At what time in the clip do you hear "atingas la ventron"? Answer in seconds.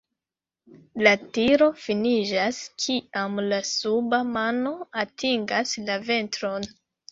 5.05-6.71